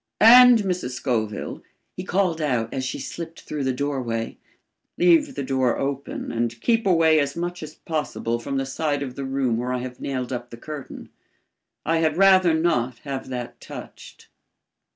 [0.23, 0.93] And Mrs.
[0.93, 1.61] Scoville,"
[1.95, 4.39] he called out as she slipped through the doorway,
[4.97, 9.13] "leave the door open and keep away as much as possible from the side of
[9.13, 11.09] the room where I have nailed up the curtain.
[11.85, 14.27] I had rather not have that touched."